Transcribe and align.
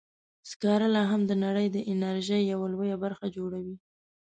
سکاره 0.49 0.87
لا 0.95 1.03
هم 1.11 1.21
د 1.25 1.31
نړۍ 1.45 1.67
د 1.71 1.77
انرژۍ 1.91 2.41
یوه 2.51 2.65
لویه 2.73 2.97
برخه 3.03 3.25
جوړوي. 3.37 3.75